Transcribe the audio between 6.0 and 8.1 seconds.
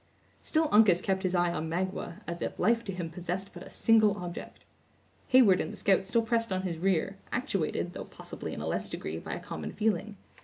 still pressed on his rear, actuated, though